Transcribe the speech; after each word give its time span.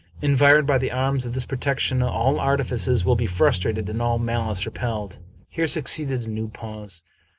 Environed 0.23 0.65
by 0.67 0.79
the 0.79 0.89
arms 0.89 1.27
of 1.27 1.33
this 1.35 1.45
protection, 1.45 2.01
all 2.01 2.39
artifices 2.39 3.05
will 3.05 3.15
be 3.15 3.27
frustrated 3.27 3.87
and 3.87 4.01
all 4.01 4.17
malice 4.17 4.65
repelled." 4.65 5.19
Here 5.47 5.67
succeeded 5.67 6.25
a 6.25 6.27
new 6.27 6.47
pause. 6.49 7.03